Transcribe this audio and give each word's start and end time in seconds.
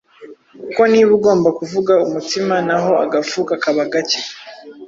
kuko 0.63 0.81
niba 0.91 1.11
ugomba 1.17 1.47
kuvuga 1.59 1.93
umutsima, 2.05 2.53
naho 2.67 2.91
agafu 3.03 3.37
kaba 3.63 3.83
gake, 3.93 4.19